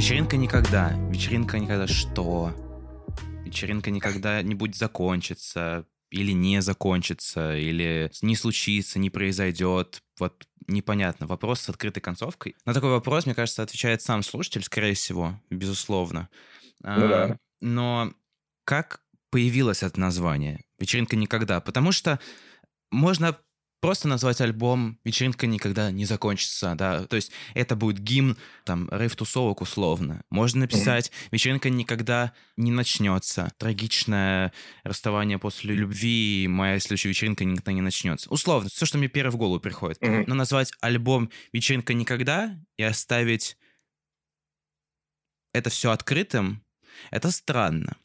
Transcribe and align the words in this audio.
Вечеринка 0.00 0.36
никогда. 0.36 0.92
Вечеринка 1.10 1.58
никогда 1.58 1.86
что? 1.86 2.54
Вечеринка 3.44 3.90
никогда 3.90 4.42
не 4.42 4.54
будет 4.54 4.76
закончиться 4.76 5.84
или 6.10 6.32
не 6.32 6.62
закончится, 6.62 7.56
или 7.56 8.10
не 8.22 8.36
случится, 8.36 8.98
не 8.98 9.10
произойдет. 9.10 10.02
Вот 10.18 10.46
непонятно. 10.66 11.26
Вопрос 11.26 11.60
с 11.60 11.68
открытой 11.68 12.00
концовкой. 12.02 12.56
На 12.64 12.74
такой 12.74 12.90
вопрос, 12.90 13.26
мне 13.26 13.34
кажется, 13.34 13.62
отвечает 13.62 14.02
сам 14.02 14.22
слушатель, 14.22 14.62
скорее 14.62 14.94
всего, 14.94 15.40
безусловно. 15.50 16.28
Ну 16.80 17.08
да. 17.08 17.24
А, 17.24 17.36
но 17.60 18.12
как 18.64 19.02
появилось 19.30 19.82
это 19.82 20.00
название 20.00 20.64
«Вечеринка 20.78 21.16
никогда»? 21.16 21.60
Потому 21.60 21.92
что 21.92 22.18
можно 22.90 23.36
просто 23.80 24.08
назвать 24.08 24.40
альбом 24.40 24.98
«Вечеринка 25.04 25.46
никогда 25.46 25.90
не 25.90 26.04
закончится», 26.04 26.74
да, 26.76 27.04
то 27.06 27.16
есть 27.16 27.32
это 27.54 27.76
будет 27.76 27.98
гимн, 27.98 28.36
там, 28.64 28.88
рейв-тусовок 28.90 29.60
условно. 29.60 30.22
Можно 30.30 30.60
написать 30.60 31.10
«Вечеринка 31.30 31.70
никогда 31.70 32.32
не 32.56 32.70
начнется», 32.70 33.52
трагичное 33.58 34.52
расставание 34.84 35.38
после 35.38 35.74
любви, 35.74 36.46
моя 36.48 36.78
следующая 36.78 37.08
вечеринка 37.08 37.44
никогда 37.44 37.72
не 37.72 37.82
начнется. 37.82 38.30
Условно, 38.30 38.68
все, 38.68 38.86
что 38.86 38.98
мне 38.98 39.08
первое 39.08 39.32
в 39.32 39.36
голову 39.36 39.60
приходит. 39.60 39.98
Но 40.00 40.34
назвать 40.34 40.72
альбом 40.80 41.30
«Вечеринка 41.52 41.94
никогда» 41.94 42.58
и 42.76 42.82
оставить 42.82 43.56
это 45.52 45.70
все 45.70 45.90
открытым, 45.90 46.62
это 47.10 47.30
странно. 47.30 47.96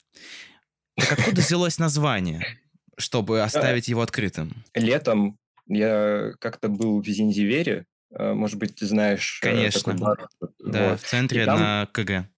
Так 0.96 1.12
откуда 1.20 1.42
взялось 1.42 1.78
название, 1.78 2.60
чтобы 2.98 3.42
оставить 3.44 3.88
его 3.88 4.02
открытым? 4.02 4.64
Летом 4.74 5.38
я 5.68 6.34
как-то 6.40 6.70
был 6.70 7.02
в 7.02 7.08
Зинзивере, 7.08 7.86
э, 8.18 8.34
может 8.34 8.58
быть, 8.58 8.76
ты 8.76 8.86
знаешь... 8.86 9.40
э, 9.44 9.48
Конечно. 9.50 9.94
Бар. 9.94 10.28
Да, 10.60 10.92
вот. 10.92 11.02
в 11.02 11.04
центре 11.04 11.46
там... 11.46 11.60
на 11.60 11.90
КГ. 11.92 12.30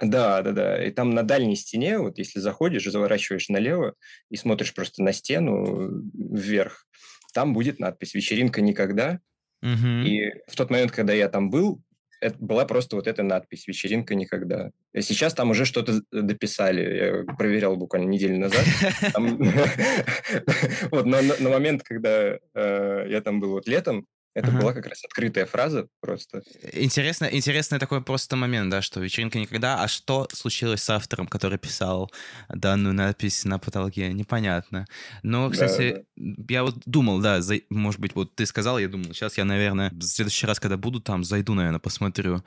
Да, 0.00 0.42
да, 0.42 0.52
да. 0.52 0.84
И 0.84 0.90
там 0.90 1.10
на 1.10 1.22
дальней 1.22 1.56
стене, 1.56 1.98
вот 1.98 2.18
если 2.18 2.38
заходишь, 2.38 2.84
заворачиваешь 2.84 3.48
налево 3.48 3.94
и 4.30 4.36
смотришь 4.36 4.74
просто 4.74 5.02
на 5.02 5.12
стену 5.12 6.02
вверх, 6.12 6.86
там 7.32 7.54
будет 7.54 7.78
надпись 7.78 8.14
«Вечеринка 8.14 8.60
никогда». 8.60 9.20
Угу. 9.62 9.88
И 10.04 10.32
в 10.48 10.54
тот 10.54 10.70
момент, 10.70 10.92
когда 10.92 11.14
я 11.14 11.28
там 11.28 11.50
был, 11.50 11.82
это 12.26 12.36
была 12.38 12.64
просто 12.64 12.96
вот 12.96 13.06
эта 13.06 13.22
надпись 13.22 13.66
«Вечеринка 13.66 14.14
никогда». 14.14 14.70
И 14.92 15.00
сейчас 15.02 15.34
там 15.34 15.50
уже 15.50 15.64
что-то 15.64 16.00
дописали. 16.10 17.24
Я 17.26 17.34
проверял 17.36 17.76
буквально 17.76 18.08
неделю 18.08 18.38
назад. 18.38 18.64
Вот, 20.90 21.06
на 21.06 21.48
момент, 21.50 21.82
когда 21.82 22.38
э, 22.54 23.06
я 23.08 23.20
там 23.20 23.40
был 23.40 23.50
вот 23.50 23.68
летом, 23.68 24.06
это 24.36 24.48
ага. 24.48 24.60
была 24.60 24.72
как 24.74 24.86
раз 24.86 25.02
открытая 25.02 25.46
фраза 25.46 25.88
просто. 26.00 26.42
Интересно, 26.74 27.24
интересный 27.24 27.78
такой 27.78 28.02
просто 28.02 28.36
момент, 28.36 28.70
да, 28.70 28.82
что 28.82 29.00
вечеринка 29.00 29.38
никогда. 29.38 29.82
А 29.82 29.88
что 29.88 30.28
случилось 30.30 30.82
с 30.82 30.90
автором, 30.90 31.26
который 31.26 31.56
писал 31.56 32.12
данную 32.50 32.94
надпись 32.94 33.46
на 33.46 33.58
потолке? 33.58 34.12
Непонятно. 34.12 34.84
Но, 35.22 35.48
кстати, 35.48 36.04
да, 36.16 36.34
да. 36.36 36.44
я 36.50 36.64
вот 36.64 36.76
думал, 36.84 37.20
да, 37.22 37.40
за... 37.40 37.60
может 37.70 37.98
быть, 37.98 38.14
вот 38.14 38.34
ты 38.34 38.44
сказал, 38.44 38.78
я 38.78 38.88
думал, 38.88 39.14
сейчас 39.14 39.38
я, 39.38 39.46
наверное, 39.46 39.88
в 39.90 40.02
следующий 40.02 40.46
раз, 40.46 40.60
когда 40.60 40.76
буду 40.76 41.00
там, 41.00 41.24
зайду, 41.24 41.54
наверное, 41.54 41.80
посмотрю. 41.80 42.44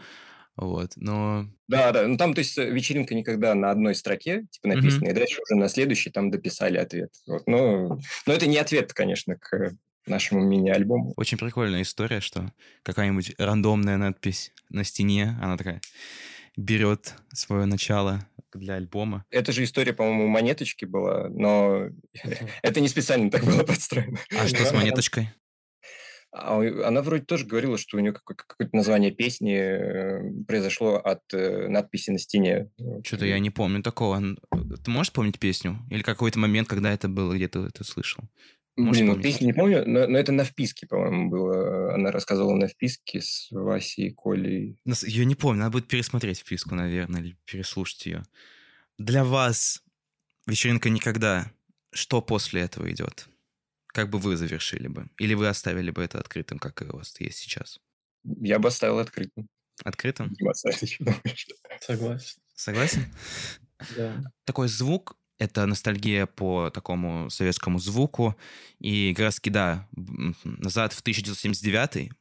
Вот, 0.57 0.91
но... 0.95 1.47
Да, 1.67 1.91
да, 1.91 2.05
ну 2.05 2.17
там, 2.17 2.35
то 2.35 2.39
есть, 2.39 2.55
вечеринка 2.55 3.15
никогда 3.15 3.55
на 3.55 3.71
одной 3.71 3.95
строке, 3.95 4.45
типа, 4.51 4.67
написано, 4.67 5.07
mm-hmm. 5.07 5.11
и 5.11 5.15
дальше 5.15 5.41
уже 5.41 5.59
на 5.59 5.69
следующей 5.69 6.11
там 6.11 6.29
дописали 6.29 6.77
ответ. 6.77 7.09
Вот, 7.25 7.47
но, 7.47 7.97
но 8.27 8.33
это 8.33 8.45
не 8.45 8.57
ответ, 8.57 8.93
конечно, 8.93 9.37
к 9.37 9.71
нашему 10.09 10.41
мини-альбому. 10.43 11.13
Очень 11.15 11.37
прикольная 11.37 11.81
история, 11.81 12.19
что 12.19 12.51
какая-нибудь 12.83 13.35
рандомная 13.37 13.97
надпись 13.97 14.51
на 14.69 14.83
стене, 14.83 15.37
она 15.41 15.57
такая 15.57 15.81
берет 16.57 17.15
свое 17.33 17.65
начало 17.65 18.27
для 18.53 18.75
альбома. 18.75 19.25
Это 19.29 19.51
же 19.51 19.63
история, 19.63 19.93
по-моему, 19.93 20.27
монеточки 20.27 20.85
была, 20.85 21.29
но 21.29 21.89
это 22.61 22.81
не 22.81 22.87
специально 22.87 23.31
так 23.31 23.43
было 23.43 23.63
подстроено. 23.63 24.17
А 24.37 24.47
что 24.47 24.65
с 24.65 24.73
монеточкой? 24.73 25.29
А 26.31 26.61
она 26.85 27.01
вроде 27.01 27.23
тоже 27.23 27.45
говорила, 27.45 27.77
что 27.77 27.97
у 27.97 27.99
нее 28.01 28.13
какое-то 28.13 28.75
название 28.75 29.09
песни 29.09 29.55
э, 29.55 30.43
произошло 30.47 30.97
от 30.97 31.21
э, 31.33 31.67
надписи 31.67 32.11
на 32.11 32.19
стене. 32.19 32.69
Что-то 33.03 33.25
я 33.25 33.39
не 33.39 33.49
помню 33.49 33.81
такого. 33.81 34.21
Ты 34.83 34.91
можешь 34.91 35.11
помнить 35.11 35.39
песню? 35.39 35.79
Или 35.89 36.03
какой-то 36.03 36.37
момент, 36.37 36.67
когда 36.67 36.91
это 36.91 37.07
было, 37.07 37.33
где 37.33 37.47
ты 37.47 37.59
это 37.59 37.83
слышал? 37.83 38.23
Может, 38.79 39.03
Блин, 39.03 39.37
ну, 39.41 39.45
не 39.45 39.53
помню, 39.53 39.83
но, 39.85 40.07
но 40.07 40.17
это 40.17 40.31
на 40.31 40.45
вписке, 40.45 40.87
по-моему, 40.87 41.29
было. 41.29 41.93
Она 41.93 42.11
рассказывала 42.11 42.55
на 42.55 42.67
вписке 42.67 43.19
с 43.19 43.49
Васей 43.51 44.07
и 44.07 44.13
Колей. 44.13 44.79
Я 44.85 45.25
не 45.25 45.35
помню, 45.35 45.59
надо 45.59 45.71
будет 45.73 45.87
пересмотреть 45.89 46.39
вписку, 46.39 46.75
наверное, 46.75 47.21
или 47.21 47.37
переслушать 47.45 48.05
ее. 48.05 48.23
Для 48.97 49.25
вас 49.25 49.83
вечеринка 50.47 50.89
никогда. 50.89 51.51
Что 51.91 52.21
после 52.21 52.61
этого 52.61 52.89
идет? 52.89 53.27
Как 53.87 54.09
бы 54.09 54.17
вы 54.17 54.37
завершили 54.37 54.87
бы? 54.87 55.09
Или 55.17 55.33
вы 55.33 55.47
оставили 55.47 55.91
бы 55.91 56.01
это 56.01 56.19
открытым, 56.19 56.57
как 56.57 56.81
у 56.81 56.97
вас 56.97 57.19
есть 57.19 57.39
сейчас? 57.39 57.81
Я 58.23 58.59
бы 58.59 58.69
оставил 58.69 58.99
открытым. 58.99 59.49
Открытым? 59.83 60.33
Согласен. 61.81 62.41
Согласен? 62.55 63.05
Да. 63.97 64.21
Такой 64.45 64.67
звук 64.67 65.17
это 65.39 65.65
ностальгия 65.65 66.25
по 66.25 66.69
такому 66.69 67.29
советскому 67.29 67.79
звуку. 67.79 68.35
И 68.79 69.13
как 69.15 69.23
раз 69.25 69.39
да, 69.43 69.87
назад 70.43 70.93
в 70.93 70.99
1979 70.99 72.11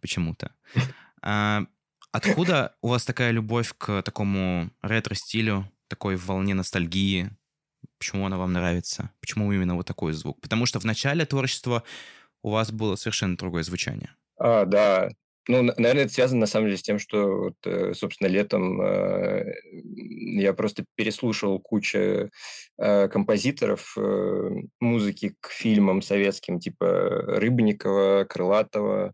почему-то. 0.00 0.52
А, 1.20 1.64
откуда 2.12 2.76
у 2.80 2.90
вас 2.90 3.04
такая 3.04 3.32
любовь 3.32 3.74
к 3.76 4.02
такому 4.02 4.70
ретро-стилю, 4.82 5.68
такой 5.88 6.14
волне 6.14 6.54
ностальгии? 6.54 7.30
Почему 7.98 8.24
она 8.24 8.38
вам 8.38 8.52
нравится? 8.52 9.10
Почему 9.20 9.52
именно 9.52 9.74
вот 9.74 9.84
такой 9.84 10.12
звук? 10.12 10.40
Потому 10.40 10.64
что 10.64 10.78
в 10.78 10.84
начале 10.84 11.26
творчества 11.26 11.82
у 12.44 12.50
вас 12.50 12.70
было 12.70 12.94
совершенно 12.94 13.36
другое 13.36 13.64
звучание. 13.64 14.14
А, 14.38 14.64
да, 14.64 15.08
ну, 15.48 15.62
наверное, 15.62 16.04
это 16.04 16.12
связано 16.12 16.40
на 16.40 16.46
самом 16.46 16.66
деле 16.66 16.78
с 16.78 16.82
тем, 16.82 16.98
что, 16.98 17.26
вот, 17.26 17.54
э, 17.64 17.94
собственно, 17.94 18.28
летом 18.28 18.80
э, 18.80 19.54
я 19.72 20.52
просто 20.52 20.84
переслушал 20.94 21.58
кучу 21.58 22.30
э, 22.78 23.08
композиторов 23.08 23.94
э, 23.96 24.50
музыки 24.80 25.34
к 25.40 25.50
фильмам 25.50 26.02
советским, 26.02 26.60
типа 26.60 26.86
Рыбникова, 27.38 28.24
Крылатова, 28.28 29.08
Э, 29.08 29.12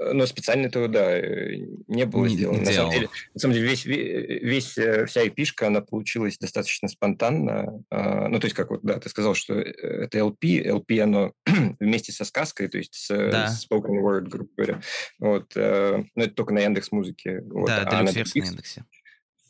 но 0.00 0.24
специально 0.26 0.66
этого, 0.66 0.88
да, 0.88 1.18
э, 1.18 1.56
не 1.86 2.06
было 2.06 2.24
не, 2.24 2.34
сделано. 2.34 2.58
Не 2.58 2.64
на, 2.64 2.72
самом 2.72 2.90
деле, 2.90 3.08
на 3.34 3.40
самом 3.40 3.54
деле, 3.54 3.68
весь, 3.68 3.84
весь, 3.84 4.78
э, 4.78 5.04
вся 5.04 5.28
эпишка, 5.28 5.66
она 5.66 5.82
получилась 5.82 6.38
достаточно 6.38 6.88
спонтанно. 6.88 7.82
А, 7.90 8.28
ну, 8.28 8.40
то 8.40 8.46
есть, 8.46 8.56
как 8.56 8.70
вот, 8.70 8.80
да, 8.82 8.98
ты 8.98 9.10
сказал, 9.10 9.34
что 9.34 9.54
это 9.54 10.18
LP, 10.18 10.64
LP, 10.64 11.00
оно 11.00 11.32
вместе 11.80 12.12
со 12.12 12.24
сказкой, 12.24 12.68
то 12.68 12.78
есть 12.78 12.94
с, 12.94 13.08
да. 13.08 13.48
с 13.48 13.66
spoken 13.66 14.00
word, 14.00 14.22
грубо 14.22 14.50
говоря. 14.56 14.80
Вот, 15.18 15.52
но 15.54 16.04
это 16.16 16.34
только 16.34 16.54
на 16.54 16.60
Яндекс 16.60 16.92
Музыке. 16.92 17.42
Вот, 17.44 17.66
да, 17.66 17.86
а 17.86 18.02
на, 18.02 18.12
других, 18.12 18.34
на 18.34 18.46
Яндексе. 18.46 18.84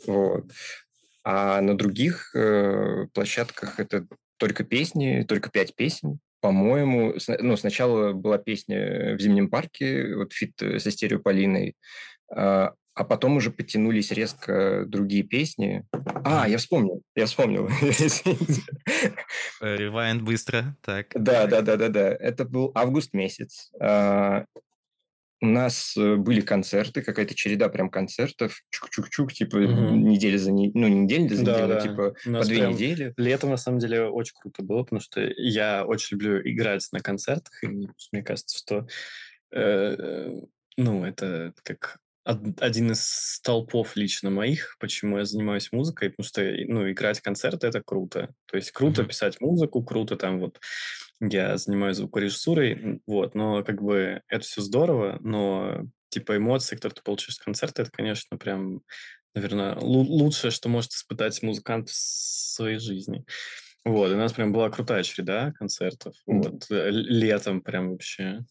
Вот. 0.07 0.51
А 1.23 1.61
на 1.61 1.77
других 1.77 2.35
э, 2.35 3.07
площадках 3.13 3.79
это 3.79 4.07
только 4.37 4.65
песни, 4.65 5.25
только 5.29 5.51
пять 5.51 5.77
песен 5.77 6.19
по-моему, 6.41 7.15
ну, 7.41 7.57
сначала 7.57 8.13
была 8.13 8.39
песня 8.39 9.17
в 9.17 9.21
зимнем 9.21 9.51
парке, 9.51 10.15
вот 10.17 10.33
feat. 10.33 10.61
э, 10.63 10.79
со 10.79 10.91
Стереополиной, 10.91 11.75
а, 12.35 12.73
а 12.95 13.05
потом 13.05 13.37
уже 13.37 13.51
подтянулись 13.51 14.11
резко 14.11 14.85
другие 14.87 15.23
песни. 15.23 15.85
А, 16.25 16.49
я 16.49 16.59
вспомнил, 16.59 17.03
я 17.15 17.27
вспомнил. 17.27 17.69
Rewind 19.61 20.23
быстро, 20.23 20.77
так. 20.83 21.09
Да, 21.15 21.47
да, 21.47 21.63
да, 21.63 21.77
да, 21.77 21.89
да. 21.89 22.09
Это 22.11 22.45
был 22.45 22.73
август 22.75 23.15
месяц. 23.15 23.71
А, 25.41 25.47
у 25.47 25.49
нас 25.49 25.97
э, 25.97 26.17
были 26.17 26.41
концерты, 26.41 27.03
какая-то 27.03 27.35
череда 27.35 27.69
прям 27.69 27.91
концертов, 27.91 28.63
чук-чук-чук, 28.71 29.33
типа 29.33 29.57
угу. 29.57 29.95
неделя 29.95 30.39
за 30.39 30.53
неделю, 30.53 30.73
ну 30.75 30.89
не 30.89 31.01
неделя 31.01 31.29
за 31.29 31.43
неделю, 31.43 31.45
да, 31.45 31.67
но 31.67 31.81
типа 31.81 32.15
по 32.39 32.45
две 32.45 32.67
недели. 32.69 33.15
Летом 33.17 33.51
на 33.51 33.57
самом 33.57 33.79
деле 33.79 34.05
очень 34.05 34.35
круто 34.41 34.63
было, 34.63 34.83
потому 34.83 35.01
что 35.01 35.21
я 35.37 35.85
очень 35.85 36.17
люблю 36.17 36.41
играть 36.43 36.87
на 36.93 37.01
концертах, 37.01 37.63
и 37.63 37.67
мне 37.67 38.23
кажется, 38.23 38.59
что 38.59 38.87
э, 39.53 40.41
ну 40.77 41.05
это 41.05 41.53
как 41.63 41.99
один 42.25 42.93
из 42.93 43.03
столпов 43.03 43.97
лично 43.97 44.31
моих, 44.31 44.77
почему 44.79 45.19
я 45.19 45.25
занимаюсь 45.25 45.73
музыкой, 45.73 46.11
потому 46.11 46.27
что, 46.27 46.43
ну, 46.43 46.91
играть 46.91 47.21
концерты— 47.21 47.67
это 47.69 47.83
круто. 47.83 48.35
То 48.47 48.57
есть 48.57 48.73
круто 48.73 49.03
mm-hmm. 49.03 49.09
писать 49.09 49.41
музыку, 49.41 49.83
круто 49.83 50.17
там 50.17 50.39
вот 50.39 50.61
я 51.21 51.57
занимаюсь 51.57 51.97
звукорежиссурой, 51.97 53.03
вот, 53.07 53.35
но 53.35 53.63
как 53.63 53.83
бы 53.83 54.23
это 54.29 54.45
все 54.45 54.63
здорово, 54.63 55.19
но 55.21 55.85
типа 56.09 56.37
эмоции, 56.37 56.77
которые 56.77 56.97
ты 56.97 57.03
получишь 57.03 57.37
с 57.37 57.39
концерта, 57.39 57.83
это, 57.83 57.91
конечно, 57.91 58.37
прям, 58.37 58.81
наверное, 59.35 59.77
лучшее, 59.79 60.51
что 60.51 60.69
может 60.69 60.93
испытать 60.93 61.43
музыкант 61.43 61.89
в 61.91 61.95
своей 61.95 62.79
жизни. 62.79 63.25
Вот, 63.85 64.11
у 64.11 64.17
нас 64.17 64.33
прям 64.33 64.53
была 64.53 64.69
крутая 64.71 65.03
череда 65.03 65.53
концертов. 65.53 66.15
Вот, 66.27 66.71
э, 66.71 66.91
летом 66.91 67.63
прям 67.63 67.93
вообще. 67.93 68.45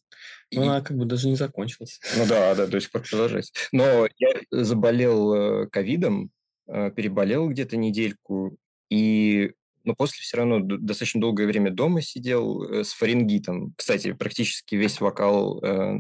Ну, 0.52 0.64
она 0.64 0.82
как 0.82 0.98
бы 0.98 1.06
даже 1.06 1.28
не 1.28 1.36
закончилась. 1.36 2.00
Ну 2.18 2.26
да, 2.28 2.56
да, 2.56 2.66
до 2.66 2.80
сих 2.82 2.92
пор 2.92 3.04
продолжается. 3.08 3.54
Но 3.72 4.08
я 4.18 4.30
заболел 4.50 5.34
э, 5.34 5.68
ковидом, 5.68 6.32
э, 6.68 6.92
переболел 6.92 7.48
где-то 7.48 7.78
недельку, 7.78 8.58
и 8.90 9.54
но 9.84 9.96
после 9.96 10.22
все 10.22 10.38
равно 10.38 10.60
достаточно 10.60 11.22
долгое 11.22 11.48
время 11.48 11.72
дома 11.72 12.02
сидел 12.02 12.64
э, 12.64 12.84
с 12.84 12.94
фарингитом. 12.94 13.74
Кстати, 13.76 14.14
практически 14.14 14.76
весь 14.76 15.00
вокал 15.02 15.60
э, 15.64 16.00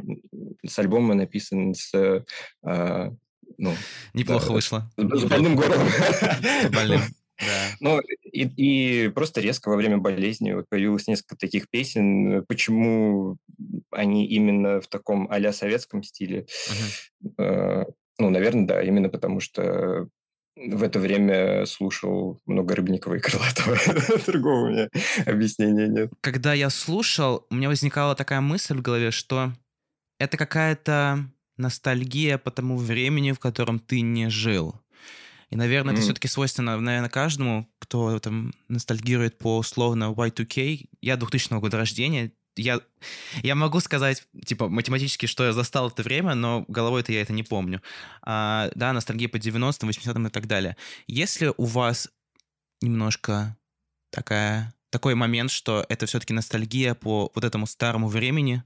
с 0.65 0.77
альбома 0.79 1.13
написан 1.13 1.73
с... 1.73 1.93
Э, 2.63 3.11
ну, 3.57 3.73
Неплохо 4.13 4.47
да, 4.47 4.53
вышло. 4.53 4.91
С 4.97 5.25
больным 5.25 5.55
горлом. 5.55 5.87
Больным. 6.71 7.01
Да. 7.39 7.69
Ну, 7.79 8.01
и, 8.01 9.05
и 9.05 9.07
просто 9.07 9.39
резко 9.39 9.69
во 9.69 9.77
время 9.77 9.97
болезни 9.97 10.51
вот 10.51 10.67
появилось 10.67 11.07
несколько 11.07 11.37
таких 11.37 11.69
песен. 11.69 12.43
Почему 12.45 13.37
они 13.91 14.27
именно 14.27 14.81
в 14.81 14.87
таком 14.87 15.25
а 15.31 15.53
советском 15.53 16.03
стиле? 16.03 16.47
Uh-huh. 16.67 17.33
Э, 17.37 17.85
ну, 18.17 18.29
наверное, 18.29 18.67
да, 18.67 18.83
именно 18.83 19.07
потому 19.07 19.39
что 19.39 20.09
в 20.67 20.83
это 20.83 20.99
время 20.99 21.65
слушал 21.65 22.39
много 22.45 22.75
Рыбникова 22.75 23.15
и 23.15 23.19
Крылатова. 23.19 23.77
Другого 24.27 24.65
у 24.65 24.69
меня 24.69 24.89
объяснения 25.25 25.87
нет. 25.87 26.11
Когда 26.21 26.53
я 26.53 26.69
слушал, 26.69 27.47
у 27.49 27.55
меня 27.55 27.69
возникала 27.69 28.15
такая 28.15 28.41
мысль 28.41 28.75
в 28.75 28.81
голове, 28.81 29.11
что 29.11 29.53
это 30.19 30.37
какая-то 30.37 31.25
ностальгия 31.57 32.37
по 32.37 32.51
тому 32.51 32.77
времени, 32.77 33.31
в 33.31 33.39
котором 33.39 33.79
ты 33.79 34.01
не 34.01 34.29
жил. 34.29 34.75
И, 35.49 35.55
наверное, 35.55 35.93
mm. 35.93 35.97
это 35.97 36.03
все-таки 36.03 36.27
свойственно, 36.27 36.79
наверное, 36.79 37.09
каждому, 37.09 37.67
кто 37.79 38.19
там 38.19 38.53
ностальгирует 38.67 39.37
по 39.37 39.57
условно 39.57 40.13
Y2K. 40.15 40.89
Я 41.01 41.17
2000 41.17 41.59
года 41.59 41.77
рождения. 41.77 42.31
Я, 42.59 42.81
я 43.43 43.55
могу 43.55 43.79
сказать, 43.79 44.27
типа, 44.45 44.69
математически, 44.69 45.25
что 45.25 45.45
я 45.45 45.53
застал 45.53 45.89
это 45.89 46.03
время, 46.03 46.35
но 46.35 46.65
головой-то 46.67 47.11
я 47.11 47.21
это 47.21 47.33
не 47.33 47.43
помню. 47.43 47.81
А, 48.21 48.69
да, 48.75 48.93
ностальгия 48.93 49.29
по 49.29 49.37
90-м, 49.37 49.89
80-м 49.89 50.27
и 50.27 50.29
так 50.29 50.47
далее. 50.47 50.75
Если 51.07 51.53
у 51.57 51.65
вас 51.65 52.09
немножко 52.81 53.57
такая, 54.11 54.73
такой 54.89 55.15
момент, 55.15 55.51
что 55.51 55.85
это 55.89 56.05
все-таки 56.05 56.33
ностальгия 56.33 56.95
по 56.95 57.31
вот 57.33 57.43
этому 57.43 57.67
старому 57.67 58.07
времени, 58.07 58.63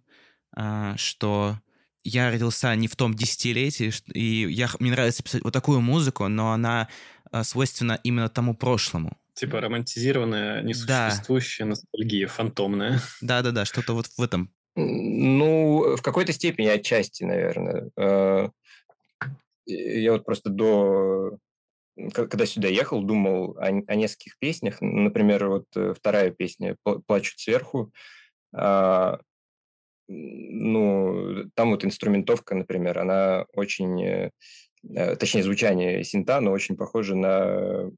а, 0.55 0.95
что 0.97 1.59
я 2.03 2.29
родился 2.29 2.75
не 2.75 2.87
в 2.87 2.95
том 2.95 3.13
десятилетии, 3.13 3.93
и 4.13 4.47
я, 4.51 4.69
мне 4.79 4.91
нравится 4.91 5.23
писать 5.23 5.43
вот 5.43 5.53
такую 5.53 5.81
музыку, 5.81 6.27
но 6.27 6.51
она 6.51 6.87
а, 7.31 7.43
свойственна 7.43 7.99
именно 8.03 8.29
тому 8.29 8.55
прошлому. 8.55 9.17
Типа 9.33 9.61
романтизированная, 9.61 10.61
несуществующая 10.61 11.65
да. 11.65 11.69
ностальгия, 11.71 12.27
фантомная. 12.27 12.99
Да-да-да, 13.21 13.65
что-то 13.65 13.93
вот 13.93 14.07
в 14.07 14.21
этом. 14.21 14.53
Ну, 14.75 15.95
в 15.95 16.01
какой-то 16.01 16.33
степени 16.33 16.67
отчасти, 16.67 17.23
наверное. 17.23 17.89
А, 17.97 18.49
я 19.65 20.11
вот 20.11 20.25
просто 20.25 20.49
до... 20.49 21.37
Когда 22.13 22.45
сюда 22.47 22.67
ехал, 22.69 23.03
думал 23.03 23.55
о, 23.57 23.67
о 23.67 23.95
нескольких 23.95 24.37
песнях. 24.39 24.77
Например, 24.81 25.47
вот 25.47 25.65
э, 25.75 25.93
вторая 25.95 26.31
песня 26.31 26.75
«Плачут 27.05 27.37
сверху». 27.37 27.91
А, 28.51 29.19
ну, 30.07 31.49
там 31.53 31.71
вот 31.71 31.85
инструментовка, 31.85 32.55
например, 32.55 32.99
она 32.99 33.45
очень, 33.53 34.03
э, 34.03 34.31
э, 34.89 35.15
точнее, 35.15 35.43
звучание 35.43 36.03
синта, 36.03 36.39
но 36.41 36.51
очень 36.51 36.75
похоже 36.75 37.15
на 37.15 37.91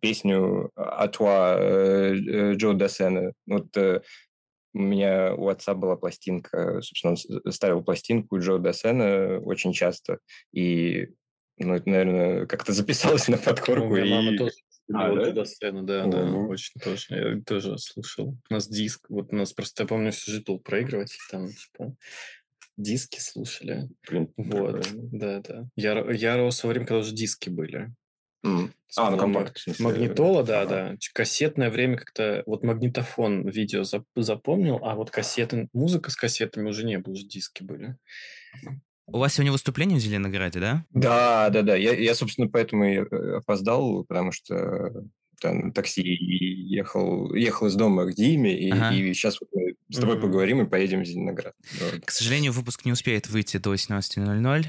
песню 0.00 0.70
«Атуа» 0.74 1.56
э, 1.58 2.52
Джо 2.54 2.74
Дасена. 2.74 3.32
Вот 3.46 3.76
у 3.76 4.78
меня 4.78 5.34
у 5.34 5.48
отца 5.48 5.74
была 5.74 5.96
пластинка, 5.96 6.82
собственно, 6.82 7.14
он 7.44 7.52
ставил 7.52 7.82
пластинку 7.82 8.38
Джо 8.38 8.58
Дасена 8.58 9.40
очень 9.40 9.72
часто, 9.72 10.18
и 10.52 11.08
ну, 11.58 11.74
это, 11.74 11.88
наверное, 11.88 12.46
как-то 12.46 12.72
записалось 12.74 13.28
на 13.28 13.38
подкорку. 13.38 13.86
У 13.86 13.96
меня 13.96 14.34
и... 14.34 14.36
тоже 14.36 14.54
а, 14.92 15.32
да? 15.32 15.44
сцена, 15.44 15.84
да, 15.84 16.04
О-о-о. 16.04 16.10
да, 16.10 16.32
очень 16.32 16.80
тоже. 16.80 17.06
Я 17.10 17.40
тоже 17.42 17.76
слушал. 17.78 18.36
У 18.48 18.54
нас 18.54 18.68
диск, 18.68 19.06
вот 19.08 19.32
у 19.32 19.36
нас 19.36 19.52
просто, 19.52 19.82
я 19.82 19.88
помню, 19.88 20.12
всю 20.12 20.30
жизнь 20.30 20.44
был 20.44 20.60
проигрыватель, 20.60 21.18
там, 21.30 21.48
типа, 21.48 21.96
диски 22.76 23.18
слушали. 23.18 23.88
Блин, 24.08 24.32
вот, 24.36 24.86
да, 24.94 25.40
да. 25.40 25.68
Я, 25.74 26.08
я 26.12 26.36
рос 26.36 26.62
во 26.62 26.70
время, 26.70 26.86
когда 26.86 27.00
уже 27.00 27.12
диски 27.12 27.48
были. 27.48 27.92
Mm. 28.44 28.70
А, 28.96 29.10
ну 29.10 29.18
компакт. 29.18 29.62
Магнитола, 29.78 30.42
да, 30.42 30.62
ага. 30.62 30.70
да. 30.70 30.96
Кассетное 31.12 31.70
время 31.70 31.98
как-то... 31.98 32.42
Вот 32.46 32.62
магнитофон 32.62 33.48
видео 33.48 33.84
запомнил, 34.14 34.80
а 34.82 34.94
вот 34.94 35.10
кассеты... 35.10 35.68
Музыка 35.72 36.10
с 36.10 36.16
кассетами 36.16 36.68
уже 36.68 36.84
не 36.84 36.98
было, 36.98 37.12
уже 37.12 37.26
диски 37.26 37.62
были. 37.62 37.96
У 39.06 39.18
вас 39.18 39.34
сегодня 39.34 39.52
выступление 39.52 39.98
в 39.98 40.00
Зеленограде, 40.00 40.60
да? 40.60 40.84
Да, 40.90 41.50
да, 41.50 41.62
да. 41.62 41.76
Я, 41.76 41.94
я 41.94 42.14
собственно, 42.14 42.48
поэтому 42.48 42.84
и 42.84 42.96
э, 42.96 43.36
опоздал, 43.36 44.04
потому 44.04 44.32
что 44.32 45.04
там, 45.40 45.72
такси 45.72 46.02
ехал, 46.02 47.32
ехал 47.34 47.68
из 47.68 47.74
дома 47.74 48.06
к 48.06 48.14
Диме, 48.14 48.58
и, 48.58 48.70
ага. 48.70 48.94
и 48.94 49.12
сейчас 49.12 49.40
вот 49.40 49.50
мы 49.52 49.74
с 49.90 49.98
тобой 49.98 50.16
mm-hmm. 50.16 50.20
поговорим 50.20 50.62
и 50.62 50.68
поедем 50.68 51.02
в 51.02 51.06
Зеленоград. 51.06 51.54
Вот. 51.80 52.04
К 52.04 52.10
сожалению, 52.10 52.52
выпуск 52.52 52.84
не 52.84 52.92
успеет 52.92 53.28
выйти 53.28 53.58
до 53.58 53.74
18.00. 53.74 54.64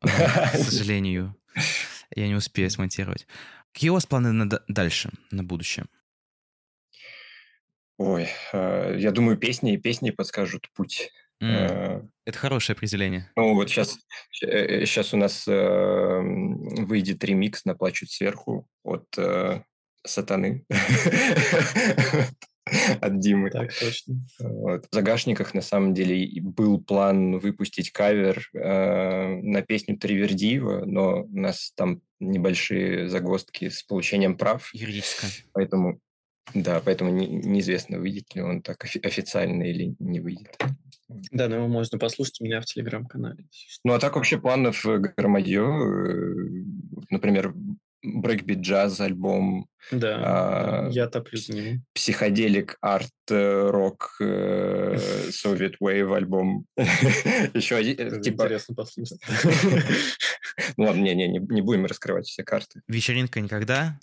К 0.00 0.56
сожалению, 0.58 1.34
я 2.14 2.28
не 2.28 2.34
успею 2.34 2.70
смонтировать. 2.70 3.26
Какие 3.72 3.90
у 3.90 3.94
вас 3.94 4.06
планы 4.06 4.32
на 4.32 4.46
дальше, 4.68 5.10
на 5.30 5.42
будущее? 5.42 5.86
Ой, 7.98 8.28
э, 8.52 8.96
я 8.98 9.10
думаю, 9.10 9.36
песни 9.36 9.74
и 9.74 9.78
песни 9.78 10.10
подскажут 10.10 10.68
путь. 10.74 11.10
Mm. 11.42 12.08
Это 12.24 12.38
хорошее 12.38 12.74
определение. 12.74 13.30
Ну, 13.36 13.54
вот 13.54 13.68
сейчас, 13.68 13.98
сейчас 14.32 15.12
у 15.12 15.16
нас 15.16 15.46
э, 15.46 16.20
выйдет 16.20 17.22
ремикс 17.24 17.64
на 17.64 17.74
«Плачут 17.74 18.10
сверху» 18.10 18.66
от 18.82 19.06
э, 19.18 19.62
«Сатаны». 20.06 20.64
От 23.00 23.18
Димы. 23.18 23.50
Так, 23.50 23.72
точно. 23.78 24.26
Вот. 24.38 24.86
В 24.90 24.94
загашниках, 24.94 25.54
на 25.54 25.60
самом 25.60 25.92
деле, 25.94 26.40
был 26.40 26.80
план 26.80 27.38
выпустить 27.38 27.90
кавер 27.90 28.48
э, 28.54 29.40
на 29.42 29.62
песню 29.62 29.98
Тривердиева, 29.98 30.84
но 30.86 31.24
у 31.24 31.38
нас 31.38 31.72
там 31.76 32.00
небольшие 32.20 33.08
загвоздки 33.08 33.68
с 33.68 33.82
получением 33.82 34.36
прав. 34.36 34.70
Юридическое. 34.72 35.30
Поэтому, 35.52 36.00
да, 36.54 36.80
поэтому 36.82 37.10
не, 37.10 37.26
неизвестно, 37.26 37.98
выйдет 37.98 38.34
ли 38.34 38.40
он 38.40 38.62
так 38.62 38.82
официально 38.84 39.62
или 39.64 39.94
не 39.98 40.20
выйдет. 40.20 40.56
Да, 41.30 41.48
но 41.48 41.56
его 41.56 41.68
можно 41.68 41.98
послушать 41.98 42.40
у 42.40 42.44
меня 42.44 42.60
в 42.60 42.64
телеграм-канале. 42.64 43.46
Ну, 43.84 43.92
а 43.92 43.98
так 43.98 44.16
вообще 44.16 44.38
планов 44.38 44.86
э, 44.86 44.98
громадье. 44.98 45.60
Э, 45.60 46.34
например, 47.10 47.54
breakbeat 48.04 48.60
джаз 48.60 49.00
альбом. 49.00 49.66
Да, 49.90 50.86
а, 50.86 50.88
я 50.90 51.08
топлю 51.08 51.38
за 51.38 51.52
него. 51.52 51.80
Psychedelic 51.94 52.76
арт 52.80 53.10
э, 53.30 53.70
рок 53.70 54.16
Soviet 54.20 55.74
Wave 55.82 56.14
альбом. 56.14 56.66
Еще 56.76 57.76
один. 57.76 58.20
Типа... 58.20 58.44
Интересно 58.44 58.74
послушать. 58.74 59.20
Ну 60.76 60.84
ладно, 60.84 61.02
не, 61.02 61.14
не, 61.14 61.38
не 61.38 61.62
будем 61.62 61.84
раскрывать 61.86 62.26
все 62.26 62.44
карты. 62.44 62.80
Вечеринка 62.86 63.40
никогда. 63.40 63.98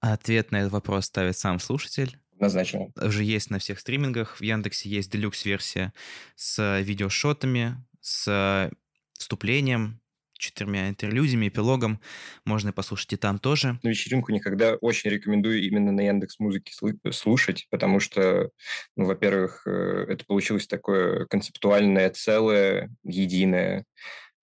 Ответ 0.00 0.50
на 0.50 0.60
этот 0.60 0.72
вопрос 0.72 1.06
ставит 1.06 1.36
сам 1.36 1.60
слушатель. 1.60 2.18
Однозначно. 2.32 2.90
Уже 3.00 3.22
есть 3.22 3.50
на 3.50 3.58
всех 3.58 3.78
стримингах. 3.78 4.38
В 4.38 4.42
Яндексе 4.42 4.88
есть 4.88 5.10
делюкс-версия 5.10 5.92
с 6.36 6.80
видеошотами, 6.80 7.84
с 8.00 8.70
вступлением, 9.12 10.00
четырьмя 10.44 10.88
интерлюдиями, 10.88 11.48
эпилогом. 11.48 12.00
Можно 12.44 12.72
послушать 12.72 13.12
и 13.14 13.16
там 13.16 13.38
тоже. 13.38 13.78
На 13.82 13.88
вечеринку 13.88 14.32
никогда 14.32 14.74
очень 14.76 15.10
рекомендую 15.10 15.62
именно 15.62 15.92
на 15.92 16.00
Яндекс 16.00 16.38
Музыке 16.38 16.72
слушать, 17.12 17.66
потому 17.70 18.00
что, 18.00 18.50
ну, 18.96 19.04
во-первых, 19.06 19.66
э, 19.66 20.06
это 20.08 20.24
получилось 20.24 20.66
такое 20.66 21.26
концептуальное 21.26 22.10
целое, 22.10 22.90
единое, 23.02 23.84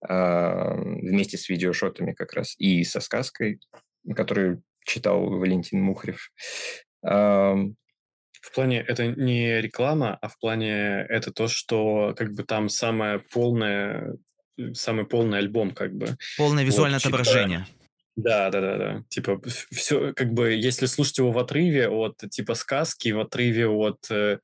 а, 0.07 0.73
вместе 0.75 1.37
с 1.37 1.47
видеошотами 1.47 2.13
как 2.13 2.33
раз 2.33 2.55
и 2.57 2.83
со 2.83 2.99
сказкой, 2.99 3.59
которую 4.15 4.63
читал 4.83 5.29
Валентин 5.29 5.81
Мухрев. 5.81 6.31
В 8.41 8.55
плане 8.55 8.81
это 8.81 9.07
не 9.07 9.61
реклама, 9.61 10.17
а 10.19 10.27
в 10.27 10.37
плане 10.39 11.05
это 11.07 11.31
то, 11.31 11.47
что 11.47 12.15
как 12.17 12.33
бы 12.33 12.43
там 12.43 12.69
самое 12.69 13.19
полное, 13.19 14.15
самый 14.73 15.05
полный 15.05 15.39
альбом 15.39 15.71
как 15.71 15.93
бы. 15.93 16.17
Полное 16.37 16.63
визуальное 16.63 16.99
вот, 16.99 17.05
отображение. 17.05 17.67
Да, 18.15 18.49
да, 18.49 18.61
да, 18.61 18.77
да. 18.77 19.03
Типа 19.09 19.41
все, 19.71 20.13
как 20.13 20.33
бы, 20.33 20.51
если 20.51 20.85
слушать 20.85 21.17
его 21.17 21.31
в 21.31 21.39
отрыве 21.39 21.87
от 21.87 22.17
типа 22.29 22.55
сказки, 22.55 23.09
в 23.09 23.19
отрыве 23.19 23.67
от, 23.67 23.99
э, 24.09 24.39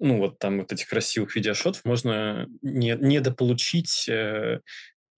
ну 0.00 0.18
вот 0.18 0.38
там 0.38 0.58
вот 0.58 0.72
этих 0.72 0.88
красивых 0.88 1.34
видеошотов, 1.36 1.84
можно 1.84 2.46
не 2.62 2.96
недополучить 3.00 4.08
э, 4.08 4.60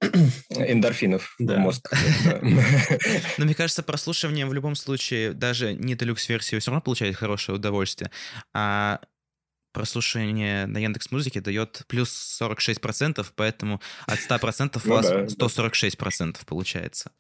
Эндорфинов 0.50 1.34
в 1.38 1.44
Да. 1.44 1.56
мозг. 1.56 1.90
да. 2.24 2.40
Но 3.38 3.44
мне 3.44 3.54
кажется, 3.54 3.82
прослушивание 3.82 4.46
в 4.46 4.52
любом 4.52 4.74
случае, 4.74 5.32
даже 5.32 5.72
не 5.72 5.94
делюкс-версию, 5.94 6.60
все 6.60 6.70
равно 6.70 6.82
получает 6.82 7.16
хорошее 7.16 7.56
удовольствие. 7.56 8.10
А 8.52 9.00
прослушивание 9.72 10.66
на 10.66 10.78
Яндекс 10.78 11.10
Музыке 11.10 11.40
дает 11.40 11.82
плюс 11.88 12.38
46%, 12.40 13.26
поэтому 13.34 13.80
от 14.06 14.18
100% 14.18 14.80
у 14.84 14.88
Ну 14.88 14.94
вас 14.94 15.08
да, 15.08 15.22
да. 15.22 15.46
146% 15.46 16.38
получается. 16.46 17.10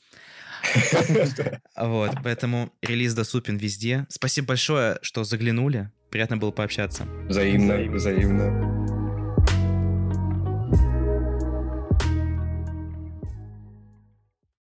Вот, 1.76 2.12
поэтому 2.22 2.72
релиз 2.82 3.14
доступен 3.14 3.56
везде. 3.56 4.06
Спасибо 4.08 4.48
большое, 4.48 4.98
что 5.02 5.24
заглянули. 5.24 5.90
Приятно 6.10 6.36
было 6.36 6.50
пообщаться. 6.50 7.04
Взаимно, 7.28 7.90
взаимно. 7.90 8.91